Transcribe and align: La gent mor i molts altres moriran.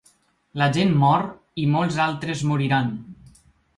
La 0.61 0.67
gent 0.77 0.95
mor 1.03 1.27
i 1.65 1.67
molts 1.75 1.99
altres 2.09 2.45
moriran. 2.53 2.91